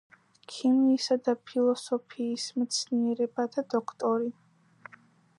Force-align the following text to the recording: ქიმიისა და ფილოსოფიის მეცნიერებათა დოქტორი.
ქიმიისა 0.51 1.17
და 1.27 1.33
ფილოსოფიის 1.49 2.45
მეცნიერებათა 2.61 3.65
დოქტორი. 3.75 4.33